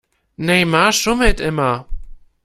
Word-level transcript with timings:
Neymar 0.39 0.93
schummelt 0.95 1.39
immer. 1.39 1.85